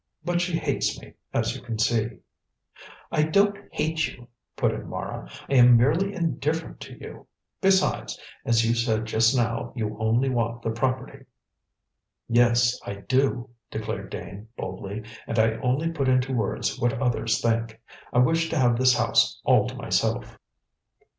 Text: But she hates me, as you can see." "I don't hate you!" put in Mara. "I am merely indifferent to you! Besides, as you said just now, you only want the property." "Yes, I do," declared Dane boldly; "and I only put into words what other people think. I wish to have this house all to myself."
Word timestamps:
But 0.25 0.41
she 0.41 0.57
hates 0.57 0.99
me, 0.99 1.13
as 1.31 1.55
you 1.55 1.61
can 1.61 1.77
see." 1.77 2.17
"I 3.11 3.21
don't 3.21 3.55
hate 3.71 4.07
you!" 4.07 4.29
put 4.55 4.71
in 4.71 4.89
Mara. 4.89 5.29
"I 5.47 5.53
am 5.53 5.77
merely 5.77 6.15
indifferent 6.15 6.79
to 6.79 6.97
you! 6.97 7.27
Besides, 7.61 8.19
as 8.43 8.65
you 8.67 8.73
said 8.73 9.05
just 9.05 9.35
now, 9.37 9.71
you 9.75 9.95
only 9.99 10.27
want 10.27 10.63
the 10.63 10.71
property." 10.71 11.25
"Yes, 12.27 12.79
I 12.83 12.95
do," 12.95 13.51
declared 13.69 14.09
Dane 14.09 14.47
boldly; 14.57 15.03
"and 15.27 15.37
I 15.37 15.57
only 15.59 15.91
put 15.91 16.09
into 16.09 16.33
words 16.33 16.79
what 16.79 16.93
other 16.93 17.25
people 17.25 17.49
think. 17.51 17.79
I 18.11 18.17
wish 18.17 18.49
to 18.49 18.57
have 18.57 18.79
this 18.79 18.97
house 18.97 19.39
all 19.43 19.67
to 19.67 19.75
myself." 19.75 20.39